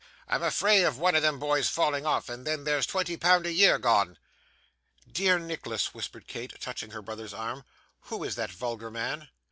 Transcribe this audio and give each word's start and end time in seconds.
I'm 0.27 0.41
afraid 0.41 0.81
of 0.83 0.97
one 0.97 1.13
of 1.13 1.21
them 1.21 1.37
boys 1.37 1.69
falling 1.69 2.07
off 2.07 2.27
and 2.27 2.43
then 2.43 2.63
there's 2.63 2.87
twenty 2.87 3.17
pound 3.17 3.45
a 3.45 3.51
year 3.53 3.77
gone.' 3.77 4.17
'Dear 5.11 5.37
Nicholas,' 5.37 5.93
whispered 5.93 6.25
Kate, 6.25 6.59
touching 6.59 6.89
her 6.89 7.03
brother's 7.03 7.35
arm, 7.35 7.63
'who 8.05 8.23
is 8.23 8.33
that 8.33 8.49
vulgar 8.49 8.89
man? 8.89 9.29